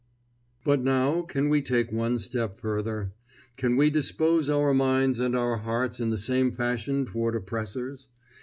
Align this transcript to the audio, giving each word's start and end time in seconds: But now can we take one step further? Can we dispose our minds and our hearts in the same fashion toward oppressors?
But 0.63 0.81
now 0.81 1.21
can 1.21 1.47
we 1.47 1.61
take 1.61 1.91
one 1.91 2.17
step 2.17 2.59
further? 2.59 3.13
Can 3.55 3.75
we 3.77 3.91
dispose 3.91 4.49
our 4.49 4.73
minds 4.73 5.19
and 5.19 5.35
our 5.35 5.57
hearts 5.57 5.99
in 5.99 6.09
the 6.09 6.17
same 6.17 6.51
fashion 6.51 7.05
toward 7.05 7.35
oppressors? 7.35 8.07